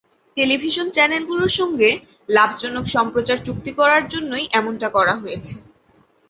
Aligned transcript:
Television 0.37 0.87
চ্যানেলগুলোর 0.95 1.51
সঙ্গে 1.59 1.89
লাভজনক 2.29 2.85
সম্প্রচার 2.95 3.37
চুক্তি 3.47 3.71
করার 3.79 4.03
জন্যই 4.13 4.45
এমনটা 4.59 4.87
করা 4.95 5.13
হয়েছে। 5.21 5.55